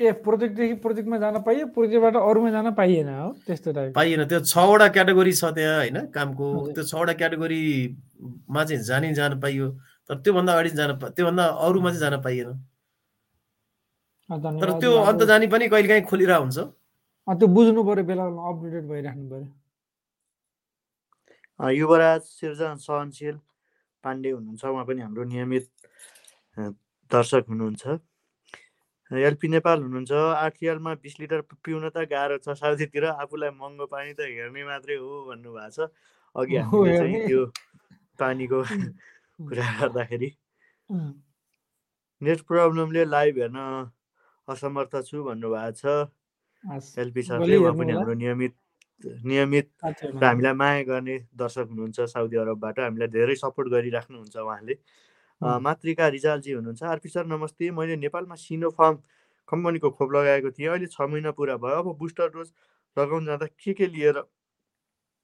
[0.00, 3.28] ए प्रोजेक्टदेखि प्रोजेक्टमा जान पाइयो प्रोजेक्टबाट अरूमा जान पाइएन हो?
[3.46, 5.98] त्यस्तो टाइप पाइएन। त्यो छवटा क्याटेगोरी छ त्यहाँ होइन?
[6.14, 9.66] कामको। त्यो छवटा क्याटेगोरीमा चाहिँ जाने जान पाइयो।
[10.06, 12.48] तर त्योभन्दा अगाडि जान त्योभन्दा अरूमा चाहिँ जान पाइएन।
[14.62, 16.58] तर त्यो अन्त जाने पनि कहिलेकाहीँ खोलिरहेको हुन्छ।
[17.28, 19.46] त्यो बुझ्नु पऱ्यो बेला बेलामा अपडेटेड भइराख्नु पऱ्यो।
[21.60, 23.36] युवराज सिर्जन सहनशील
[24.04, 25.66] पाण्डे हुनुहुन्छ। उहाँ पनि हाम्रो नियमित
[27.10, 27.84] दर्शक हुनुहुन्छ।
[29.10, 34.12] एलपी नेपाल हुनुहुन्छ। आठ रियालमा बिस लिटर पिउन त गाह्रो छ। साउदीतिर आफूलाई महँगो पानी
[34.16, 35.78] त हेर्ने मात्रै हो भन्नुभएको छ।
[36.36, 37.42] अघि हामीले चाहिँ त्यो
[38.20, 38.58] पानीको
[39.48, 40.30] कुरा गर्दाखेरि
[42.22, 43.58] नेट प्रब्लमले लाइभ हेर्न
[44.48, 46.08] असमर्थ छु भन्नुभएको छ।
[46.64, 48.54] एलपी सरले उहाँ पनि हाम्रो नियमित
[49.06, 54.74] नियमित र हामीलाई माया गर्ने दर्शक हुनुहुन्छ साउदी अरबबाट। हामीलाई धेरै सपोर्ट गरिराख्नुहुन्छ उहाँले।
[55.40, 58.96] मातृका रिजालजी हुनुहुन्छ। आरपी सर नमस्ते। मैले नेपालमा सिनो फार्म
[59.48, 62.50] कम्पनीको खोप लगाएको थिएँ। अहिले छ महिना पुरा भयो। अब बुस्टर डोज
[62.98, 64.18] लगाउन जाँदा के के लिएर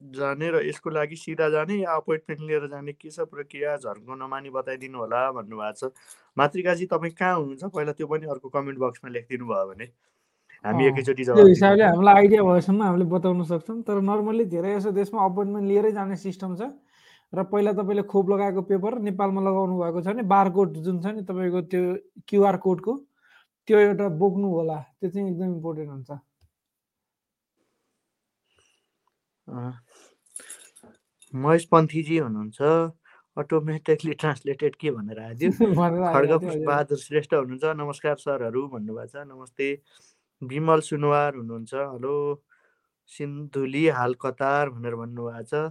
[0.00, 3.76] जाने र यसको लागि सिधा जाने या अपोइन्टमेन्ट लिएर जाने के छ प्रक्रिया?
[3.82, 5.92] झर्को नमानी बताइदिनु होला भन्नुभएको छ।
[6.38, 7.64] मातृकाजी तपाईँ कहाँ हुनुहुन्छ?
[7.74, 9.86] पहिला त्यो पनि अर्को कमेन्ट बक्समा लेखिदिनु भयो भने।
[10.64, 15.24] हामी एकैचोटि त्यो हिसाबले हामीलाई आइडिया भएसम्म हामीले बताउन सक्छौँ। तर नर्मल्ली धेरै जसो देशमा
[15.24, 16.72] अपोइन्टमेन्ट लिएरै जाने सिस्टम छ।
[17.32, 21.22] र पहिला तपाईँले खोप लगाएको पेपर नेपालमा लगाउनु भएको छ भने बारकोड जुन छ नि
[21.28, 21.82] तपाईँको त्यो
[22.28, 22.92] क्युआर कोडको
[23.68, 26.10] त्यो एउटा बोक्नु होला। त्यो चाहिँ एकदम इम्पोर्टेन्ट हुन्छ।
[31.34, 32.60] महेश पन्थीजी हुनुहुन्छ।
[33.36, 35.18] अटोमेटिकली ट्रान्सलेटेड के भनेर
[35.80, 36.32] भनेर खड्ग
[36.64, 39.68] बहादुर श्रेष्ठ हुनुहुन्छ। नमस्कार सरहरू भन्नुभएको छ। नमस्ते।
[40.42, 42.14] विमल सुनवार हुनुहुन्छ। हेलो
[43.12, 45.70] सिन्धुली हाल कतार भनेर भन्नुभएको छ।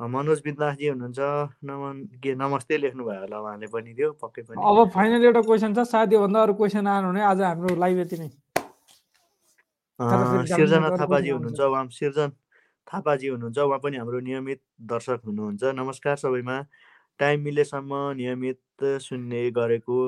[0.00, 1.20] मनोज बिन्दासजी हुनुहुन्छ।
[1.64, 5.86] नमन के नमस्ते लेख्नुभयो होला उहाँले पनि त्यो पक्कै पनि। अब फाइनल एउटा क्वेसन छ।
[5.86, 8.28] सायद योभन्दा अरू क्वेसन आएन भने आज हाम्रो लाइभ यति नै।
[10.50, 12.30] सिर्जना थापाजी हुनुहुन्छ। उहाँ सिर्जन
[12.88, 16.56] थापाजी हुनुहुन्छ। उहाँ पनि हाम्रो नियमित दर्शक हुनुहुन्छ। नमस्कार सबैमा।
[17.20, 18.60] टाइम मिलेसम्म नियमित
[19.06, 19.98] सुन्ने गरेको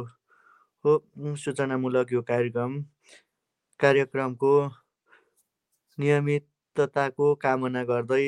[0.85, 0.93] हो।
[1.39, 2.73] सूचनामूलक यो कार्यक्रम।
[3.81, 4.53] कार्यक्रमको
[5.99, 8.25] नियमितताको कामना गर्दै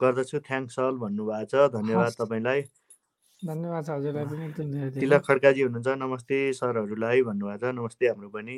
[0.00, 2.60] गर्दछु। थ्याङ्क्स अल भन्नुभएको छ। धन्यवाद। तपाईँलाई।
[3.42, 8.28] धन्यवाद छ हजुरलाई पनि। एकदम धेरै तिलक खड्काजी हुनुहुन्छ। नमस्ते सरहरूलाई भन्नुभएको छ। नमस्ते हाम्रो
[8.34, 8.56] पनि।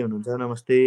[0.00, 0.78] हुनुहुन्छ। नमस्ते।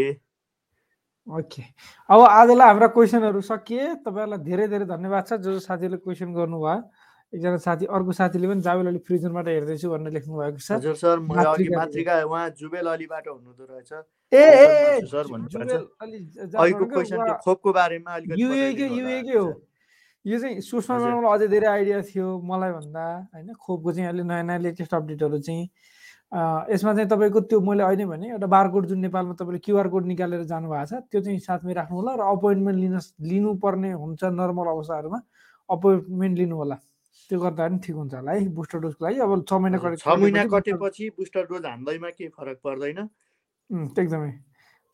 [1.27, 1.63] ओके।
[2.09, 6.75] अब आजलाई हाम्रा क्वेसनहरू सकिए। तपाईँहरूलाई धेरै धेरै धन्यवाद छ। जो जो साथीले क्वेसन गर्नुभयो।
[7.33, 11.19] एकजना साथी अर्को साथीले पनि जावेल अलिक फ्रिजनबाट हेर्दैछु भनेर लेख्नु भएको छ। हजुर सर
[11.19, 13.91] म अघि मातृका उहाँ जुबेल अलीबाट हुनुहुँदो रहेछ।
[14.31, 16.17] ए ए सर अलि
[16.55, 19.47] अघिको क्वेसन त्यो खोपको बारेमा अलिकति युएकै युएकै हो।
[20.25, 23.53] यो चाहिँ सुषमा। म्याडमलाई अझै धेरै आइडिया थियो मलाई भन्दा होइन?
[23.59, 25.67] खोपको चाहिँ अहिले नयाँ नयाँ लेटेस्ट अपडेटहरू चाहिँ
[26.71, 30.43] यसमा चाहिँ तपाईँको त्यो मैले अहिले भने एउटा बारकोड जुन नेपालमा तपाईँले क्युआर कोड निकालेर
[30.47, 32.99] जानुभएको छ त्यो चाहिँ साथमै राख्नु होला र अपोइन्टमेन्ट लिन
[33.31, 35.19] लिनुपर्ने हुन्छ नर्मल अवस्थाहरूमा।
[35.69, 36.75] अपोइन्टमेन्ट लिनु होला
[37.29, 40.07] त्यो गर्दा पनि ठिक हुन्छ होला है बुस्टर डोजको लागि। अब छ महिना कटे- छ
[40.07, 42.99] महिना कटेपछि बुस्टर डोज हान्दैमा केही फरक पर्दैन।
[43.99, 44.31] एकदमै।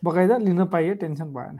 [0.04, 1.60] बकाइदा लिन पाइयो टेन्सन भएन।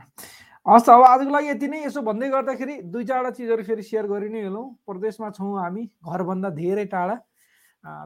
[0.66, 4.28] हस् अब आजको लागि यति नै। यसो भन्दै गर्दाखेरि दुई चारवटा चिजहरू फेरि सेयर गरि
[4.28, 7.16] नै हेलौँ। प्रदेशमा छौँ हामी घरभन्दा धेरै टाढा।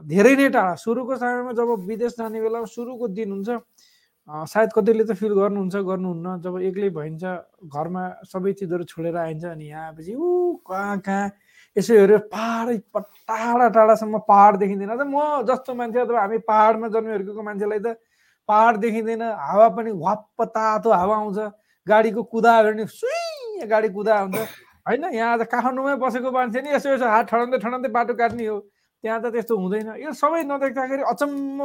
[0.05, 3.49] धेरै नै टाढा। सुरुको समयमा जब विदेश जाने बेलामा सुरुको दिन हुन्छ
[4.29, 7.23] सायद कतिले त फिल गर्नुहुन्छ गर्नुहुन्न। जब एक्लै भइन्छ
[7.65, 11.31] घरमा सबै चिजहरू छोडेर आइन्छ अनि यहाँ आएपछि ऊ कहाँ कहाँ
[11.79, 17.41] यसो हेऱ्यो पाहाडै टाढा टाढासम्म पाहाड देखिँदैन अझ म। जस्तो मान्छे अथवा हामी पाहाडमा जन्म
[17.47, 17.95] मान्छेलाई त
[18.49, 21.39] पाहाड देखिँदैन हावा पनि वाप्प तातो हावा आउँछ।
[21.87, 24.37] गाडीको कुदायो भने सुई गाडी कुदा हुन्छ।
[24.87, 28.57] होइन यहाँ त काठमाडौँमै बसेको मान्छे नि यसो यसो हात ठडाउँदै ठडाउँदै बाटो काट्ने हो।
[29.03, 31.59] त्यहाँ त त्यस्तो हुँदैन। यो सबै नदेख्दाखेरि अचम्म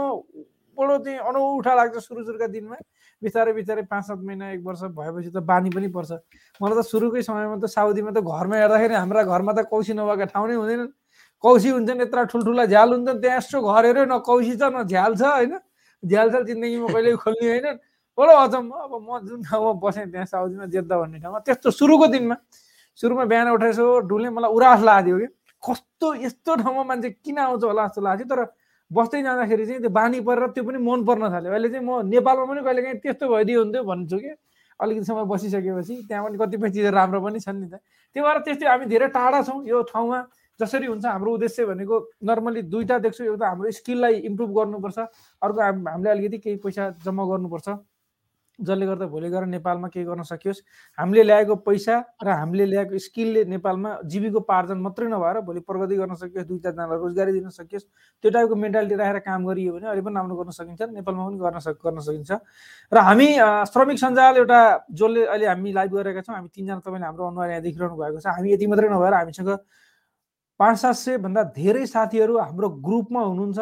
[0.79, 2.77] बडो चाहिँ अनौठा लाग्छ सुरु सुरुका दिनमा।
[3.25, 6.13] बिस्तारै बिस्तारै पाँच सात महिना एक वर्ष भएपछि त बानी पनि पर्छ।
[6.61, 10.49] मलाई त सुरुकै समयमा त साउदीमा त घरमा हेर्दाखेरि हाम्रा घरमा त कौसी नभएका ठाउँ
[10.49, 10.93] नै हुँदैनन्
[11.45, 15.13] कौसी हुन्छन् यत्र ठुल्ठुला झ्याल हुन्छन् त्यहाँ यसो घर हेऱ्यो न कौसी छ न झ्याल
[15.17, 15.53] छ होइन?
[16.03, 17.67] झ्याल छ जिन्दगीमा कहिले खोल्ने होइन?
[18.19, 22.37] बडो अचम्म। अब म जुन ठाउँमा बसेँ त्यहाँ साउदीमा जेद्दा भन्ने ठाउँमा त्यस्तो सुरुको दिनमा
[22.99, 25.27] सुरुमा बिहान उठेर यसो डुल्ने मलाई उरास लाग्थ्यो कि
[25.63, 28.41] कस्तो यस्तो ठाउँमा मान्छे किन आउँछ होला जस्तो लाग्थ्यो। तर
[28.94, 32.44] बस्दै जाँदाखेरि चाहिँ त्यो बानी परेर त्यो पनि मन पर्न थाल्यो। अहिले चाहिँ म नेपालमा
[32.46, 34.33] पनि कहिले काहीँ त्यस्तो भइदियो हुन्थ्यो भन्छु कि।
[34.80, 37.74] अलिकति समय बसिसकेपछि त्यहाँ पनि कतिपय चिजहरू राम्रो पनि छन् नि त।
[38.14, 40.18] त्यो भएर त्यस्तै हामी धेरै टाढा छौँ यो ठाउँमा।
[40.61, 44.98] जसरी हुन्छ हाम्रो उद्देश्य भनेको नर्मली दुईवटा देख्छु एउटा हाम्रो स्किललाई इम्प्रुभ गर्नुपर्छ
[45.42, 47.68] अर्को हाम- हामीले अलिकति केही पैसा जम्मा गर्नुपर्छ।
[48.59, 50.61] जसले गर्दा भोलि गएर नेपालमा के गर्न सकियोस्।
[50.99, 56.47] हामीले ल्याएको पैसा र हामीले ल्याएको स्किलले नेपालमा जीविकोपार्जन मात्रै नभएर भोलि प्रगति गर्न सकियोस्
[56.47, 57.85] दुई चारजनालाई रोजगारी दिन सकियोस्।
[58.25, 61.59] त्यो टाइपको मेन्टालिटी राखेर काम गरियो भने अहिले पनि राम्रो गर्न सकिन्छ नेपालमा पनि गर्न
[61.59, 62.31] सक गर्न सकिन्छ।
[62.93, 63.29] र हामी
[63.75, 64.61] श्रमिक सञ्जाल एउटा
[64.95, 68.27] जसले अहिले हामी लाइभ गरिरहेका छौँ हामी तिनजना तपाईँले हाम्रो अनुहार यहाँ देखिरहनु भएको छ।
[68.38, 69.51] हामी यति मात्रै नभएर हामीसँग
[70.61, 73.59] पाँच सात सयभन्दा धेरै साथीहरू हाम्रो ग्रुपमा हुनुहुन्छ।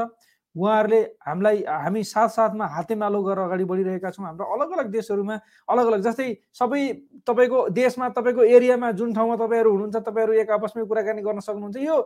[0.54, 5.36] उहाँहरूले हामीलाई हामी साथसाथमा हातेमालो गरेर अगाडि बढिरहेका छौँ। हाम्रो अलग अलग देशहरूमा
[5.68, 6.82] अलग अलग जस्तै सबै
[7.26, 11.96] तपाईँको देशमा तपाईँको एरियामा जुन ठाउँमा तपाईँहरू हुनुहुन्छ तपाईँहरू एक आपसमै कुराकानी गर्न सक्नुहुन्छ। यो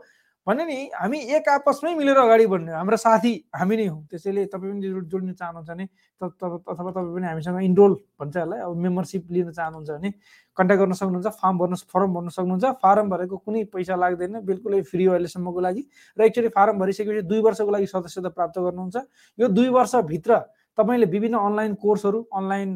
[0.47, 4.73] भने नि हामी एक आपसमै मिलेर अगाडि बढ्ने हाम्रो साथी हामी नै हौँ। त्यसैले तपाईँ
[4.73, 5.85] पनि जोड्न चाहनुहुन्छ भने
[6.23, 10.11] अथवा तपाईँ पनि हामीसँग इनरोल भन्छ यसलाई अब मेम्बरसिप लिन चाहनुहुन्छ भने
[10.57, 15.05] कन्ट्याक्ट गर्न सक्नुहुन्छ फर्म भर्नु फर्म भर्न सक्नुहुन्छ। फारम भरेको कुनै पैसा लाग्दैन बिल्कुलै फ्री
[15.05, 15.83] हो अहिलेसम्मको लागि।
[16.15, 18.97] र एकचोटि फारम भरिसकेपछि दुई वर्षको लागि सदस्यता प्राप्त गर्नुहुन्छ।
[19.39, 20.31] यो दुई वर्षभित्र
[20.79, 22.71] तपाईँले विभिन्न अनलाइन कोर्सहरू अनलाइन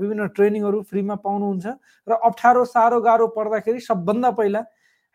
[0.00, 1.66] विभिन्न ट्रेनिङहरू फ्रीमा पाउनुहुन्छ।
[2.08, 4.60] र अप्ठ्यारो साह्रो गाह्रो पर्दाखेरि सबभन्दा पहिला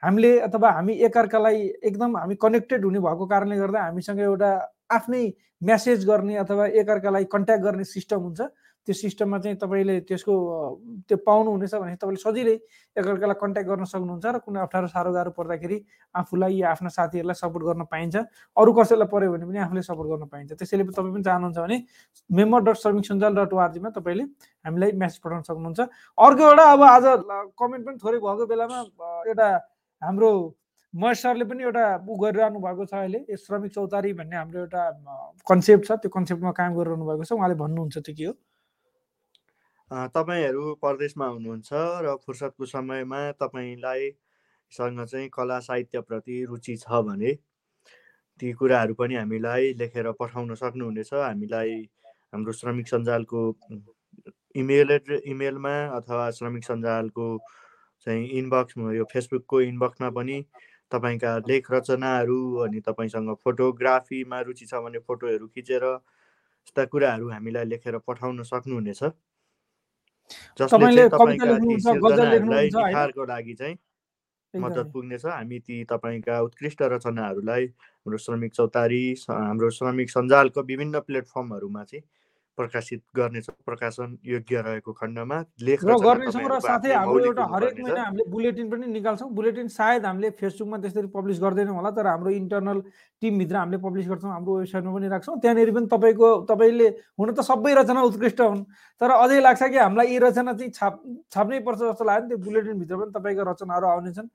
[0.04, 4.52] हामीले अथवा हामी एकअर्कालाई एकदम हामी कनेक्टेड हुने भएको कारणले गर्दा हामीसँग एउटा
[4.98, 5.24] आफ्नै
[5.62, 8.42] म्यासेज गर्ने अथवा एकअर्कालाई कन्ट्याक्ट गर्ने सिस्टम हुन्छ।
[8.88, 10.34] त्यो सिस्टममा चाहिँ तपाईँले त्यसको
[11.06, 12.56] त्यो पाउनुहुनेछ भने तपाईँले सजिलै
[12.98, 15.78] एकअर्कालाई कन्ट्याक्ट गर्न सक्नुहुन्छ र कुनै अप्ठ्यारो साह्रो गाह्रो पर्दाखेरि
[16.18, 18.16] आफूलाई या आफ्ना साथीहरूलाई सपोर्ट गर्न पाइन्छ।
[18.58, 21.78] अरू कसैलाई पऱ्यो भने पनि आफूले सपोर्ट गर्न पाइन्छ। त्यसैले तपाईँ पनि चाहनुहुन्छ भने
[22.30, 24.24] मेम्बर डट श्रमिक सञ्जाल डट ओआरजीमा तपाईँले
[24.66, 25.80] हामीलाई म्यासेज पठाउन सक्नुहुन्छ।
[26.18, 27.06] अर्को एउटा अब आज
[27.54, 28.78] कमेन्ट पनि थोरै भएको बेलामा
[29.30, 29.48] एउटा
[30.02, 30.32] हाम्रो
[30.94, 34.82] महेश सरले पनि एउटा ऊ गरिरहनु भएको छ अहिले श्रमिक चौतारी भन्ने हाम्रो एउटा
[35.48, 38.34] कन्सेप्ट छ। त्यो कन्सेप्टमा काम गरिरहनु भएको छ। उहाँले भन्नुहुन्छ त्यो के हो?
[40.16, 41.70] तपाईँहरू परदेशमा हुनुहुन्छ
[42.04, 44.10] र फुर्सदको समयमा तपाईँलाई
[44.72, 47.32] सँग चाहिँ कला साहित्यप्रति रुचि छ भने
[48.40, 51.74] ती कुराहरू पनि हामीलाई लेखेर पठाउन सक्नुहुनेछ। हामीलाई
[52.34, 53.42] हाम्रो श्रमिक सञ्जालको
[54.56, 57.28] इमेल एड्रे इमेलमा अथवा श्रमिक सञ्जालको
[58.06, 60.38] चाहिँ इनबक्स यो फेसबुकको इनबक्समा पनि
[60.92, 67.98] तपाईँका लेख रचनाहरू अनि तपाईँसँग फोटोग्राफीमा रुचि छ भने फोटोहरू खिचेर यस्ता कुराहरू हामीलाई लेखेर
[68.08, 69.04] पठाउन सक्नुहुनेछ।
[70.60, 71.48] जसले चाहिँ
[73.28, 73.76] लागि चाहिँ
[74.54, 81.84] मद्दत पुग्नेछ। हामी ती तपाईँका उत्कृष्ट रचनाहरूलाई हाम्रो श्रमिक चौतारी हाम्रो श्रमिक सञ्जालको विभिन्न प्लेटफर्महरूमा
[81.84, 82.04] चाहिँ
[82.62, 88.02] प्रकाशित गर्नेछौँ प्रकाशन योग्य रहेको खण्डमा लेख र गर्नेछौँ र साथै हाम्रो एउटा हरेक महिना
[88.04, 92.80] हामीले बुलेटिन पनि निकाल्छौँ। बुलेटिन सायद हामीले फेसबुकमा त्यसरी पब्लिस गर्दैनौँ होला तर हाम्रो इन्टरनल
[93.22, 97.74] टिमभित्र हामीले पब्लिस गर्छौँ हाम्रो वेबसाइटमा पनि राख्छौँ। त्यहाँनिर पनि तपाईँको तपाईँले हुन त सबै
[97.82, 98.64] रचना उत्कृष्ट हुन्
[99.02, 100.94] तर अझै लाग्छ कि हामीलाई यी रचना चाहिँ छाप
[101.34, 104.30] छाप्नै पर्छ जस्तो लाग्यो नि त्यो बुलेटिनभित्र पनि तपाईँको रचनाहरू आउनेछन्।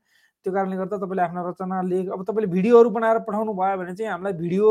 [0.45, 4.11] त्यो कारणले गर्दा तपाईँले आफ्ना रचना लेख अब तपाईँले भिडियोहरू बनाएर पठाउनु भयो भने चाहिँ
[4.11, 4.67] हामीलाई भिडियो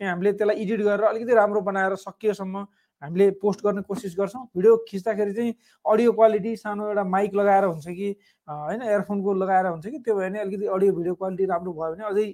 [0.00, 2.64] चाहिँ हामीले त्यसलाई एडिट गरेर अलिकति राम्रो बनाएर सकियोसम्म
[3.02, 7.86] हामीले पोस्ट गर्ने कोसिस गर्छौँ। भिडियो खिच्दाखेरि चाहिँ अडियो क्वालिटी सानो एउटा माइक लगाएर हुन्छ
[7.88, 8.08] कि
[8.48, 12.04] होइन एयरफोनको लगाएर हुन्छ कि त्यो भयो भने अलिकति अडियो भिडियो क्वालिटी राम्रो भयो भने
[12.04, 12.26] अझै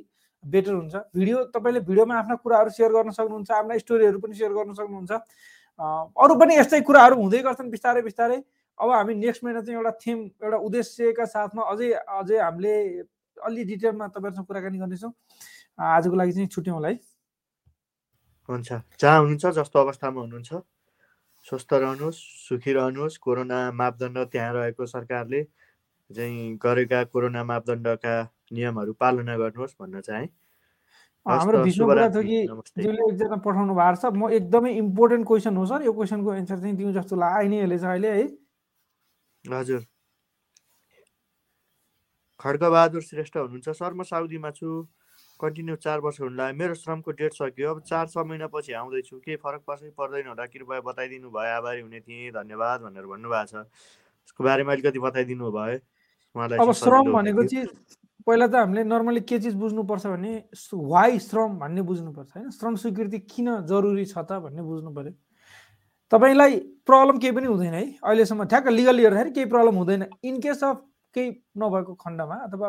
[0.44, 4.72] बेटर हुन्छ। भिडियो तपाईँले भिडियोमा आफ्ना कुराहरू सेयर गर्न सक्नुहुन्छ आफ्ना स्टोरीहरू पनि सेयर गर्न
[4.74, 5.12] सक्नुहुन्छ।
[6.16, 8.38] अरू पनि यस्तै कुराहरू हुँदै गर्छन् बिस्तारै बिस्तारै।
[8.79, 12.74] अब हामी नेक्स्ट महिना चाहिँ एउटा थिम एउटा उद्देश्यका साथमा अझै अझै हामीले
[13.37, 15.12] अलि डिटेलमा तपाईँहरूसँग कुराकानी गर्नेछौँ।
[15.79, 16.98] आजको लागि चाहिँ छुट्यौँ होला है।
[18.48, 20.52] हुन्छ। जहाँ हुनुहुन्छ जस्तो अवस्थामा हुनुहुन्छ।
[21.48, 25.42] स्वस्थ रहनुहोस् सुखी रहनुहोस्। कोरोना मापदण्ड त्यहाँ रहेको सरकारले
[26.11, 28.14] चाहिँ गरेका कोरोना मापदण्डका
[28.52, 30.26] नियमहरू पालना गर्नुहोस् भन्न चाहे।
[31.26, 36.59] हाम्रो विष्णु एकजना पठाउनु भएको छ म एकदमै इम्पोर्टेन्ट क्वेसन हो सर। यो क्वेसनको एन्सर
[36.62, 38.24] चाहिँ दिउँ जस्तो लाग्यो नै हालेछ अहिले है।
[39.44, 39.82] हजुर।
[42.40, 44.87] खड्गबहादुर श्रेष्ठ हुनुहुन्छ। सर म साउदीमा छु।
[45.40, 49.37] कन्टिन्यू चार वर्ष हुन लाग्यो मेरो श्रमको डेट सक्यो। अब चार छ महिनापछि आउँदैछु। के
[49.37, 53.55] फरक पर्छ कि पर्दैन होला। कृपया बताइदिनु भयो आभारी हुने थिएँ। धन्यवाद भनेर भन्नुभएको छ।
[54.27, 55.79] यसको बारेमा अलिकति बताइदिनु भयो।
[56.37, 57.66] उहाँलाई अब श्रम भनेको चाहिँ
[58.27, 60.33] पहिला त हामीले नर्मली के चिज बुझ्नुपर्छ भने
[60.75, 62.51] वाइ श्रम भन्ने बुझ्नुपर्छ होइन?
[62.51, 65.12] श्रम स्वीकृति किन जरुरी छ त भन्ने बुझ्नु पऱ्यो।
[66.12, 70.64] तपाईँलाई प्रब्लम केही पनि हुँदैन है। अहिलेसम्म ठ्याक्क लिगली हेर्दाखेरि केही प्रब्लम हुँदैन। इन केस
[70.64, 70.83] अफ
[71.14, 72.68] केही नभएको खण्डमा अथवा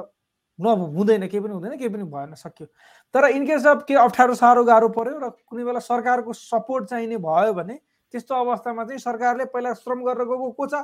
[0.60, 2.68] न हुँदैन केही पनि हुँदैन केही पनि भएन सक्यो।
[3.14, 7.54] तर इनकेस अफ के अप्ठ्यारो साह्रो गाह्रो पऱ्यो र कुनै बेला सरकारको सपोर्ट चाहिने भयो
[7.54, 7.80] भने
[8.14, 10.76] त्यस्तो अवस्थामा चाहिँ सरकारले पहिला श्रम गरेर गएको को छ?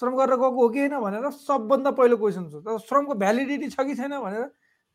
[0.00, 3.94] श्रम गरेर गएको हो कि होइन भनेर सबभन्दा पहिलो क्वेसन सोध्छ। श्रमको भ्यालिडिटी छ कि
[3.94, 4.44] छैन भनेर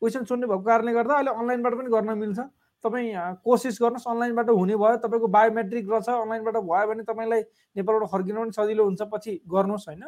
[0.02, 2.40] क्वेसन सोध्ने भएको कारणले गर्दा अहिले अनलाइनबाट पनि गर्न मिल्छ।
[2.84, 3.14] तपाईँ
[3.46, 7.42] कोसिस गर्नुहोस् अनलाइनबाट हुने भयो तपाईँको बायोमेट्रिक रहेछ अनलाइनबाट भयो भने तपाईँलाई
[7.78, 10.04] नेपालबाट फर्किन पनि सजिलो हुन्छ पछि गर्नुहोस् होइन?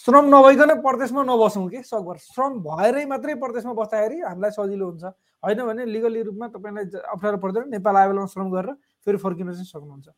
[0.00, 1.82] श्रम नभइकन परदेशमा नबसौँ कि?
[1.84, 5.04] सकभर श्रम भएरै मात्रै परदेशमा बस्दाखेरि हामीलाई सजिलो हुन्छ।
[5.44, 6.84] होइन भने लिगली रूपमा तपाईँलाई
[7.14, 8.74] अप्ठ्यारो पर्दैन। नेपाल आयो बेलामा श्रम गरेर
[9.06, 10.08] फेरि फर्किन चाहिँ सक्नुहुन्छ।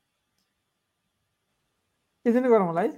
[2.26, 2.90] यति नै गरौँ होला है।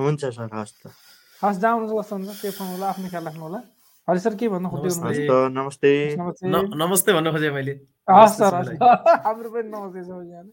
[0.00, 0.96] हुन्छ सर हस् त।
[1.44, 3.60] हस् जहाँ हुनुहुन्छ कस्तो हुन्छ त्यो फोन होला आफ्नो ख्याल राख्नु होला
[4.08, 4.88] हरि सर के भन्न खोज्दै
[5.52, 5.92] नमस्ते।
[6.72, 7.74] नमस्ते। भन्न खोजेँ मैले।
[8.08, 10.52] हस् सर हाम्रो पनि नमस्ते सबैजनालाई